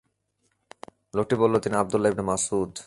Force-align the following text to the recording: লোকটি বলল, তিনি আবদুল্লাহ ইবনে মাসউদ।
লোকটি 1.13 1.35
বলল, 1.41 1.55
তিনি 1.63 1.75
আবদুল্লাহ 1.81 2.09
ইবনে 2.11 2.23
মাসউদ। 2.29 2.71